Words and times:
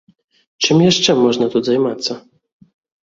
Чым 0.65 0.77
яшчэ 0.91 1.15
можна 1.23 1.45
тут 1.57 1.63
займацца? 1.71 2.13